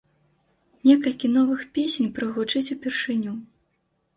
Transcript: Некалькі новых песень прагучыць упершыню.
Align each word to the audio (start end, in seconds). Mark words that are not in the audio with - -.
Некалькі 0.87 1.27
новых 1.35 1.61
песень 1.75 2.09
прагучыць 2.17 2.65
упершыню. 2.77 3.37